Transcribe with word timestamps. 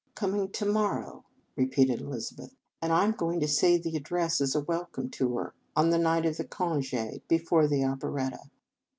"Coming 0.15 0.49
to 0.53 0.65
morrow," 0.65 1.25
repeated 1.55 2.01
Elizabeth; 2.01 2.55
"and 2.81 2.91
I 2.91 3.03
m 3.03 3.11
going 3.11 3.39
to 3.39 3.47
say 3.47 3.77
the 3.77 3.95
address 3.95 4.41
as 4.41 4.55
a 4.55 4.59
welcome 4.61 5.09
to 5.11 5.37
her, 5.37 5.53
on 5.75 5.91
the 5.91 5.99
night 5.99 6.25
of 6.25 6.37
the 6.37 6.43
conge, 6.43 6.95
before 7.27 7.67
the 7.67 7.85
operetta." 7.85 8.39